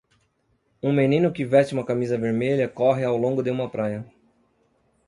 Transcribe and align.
Um 0.81 0.91
menino 0.93 1.31
que 1.31 1.45
veste 1.45 1.75
uma 1.75 1.85
camisa 1.85 2.17
vermelha 2.17 2.67
corre 2.67 3.03
ao 3.05 3.15
longo 3.15 3.43
de 3.43 3.51
uma 3.51 3.69
praia. 3.69 4.03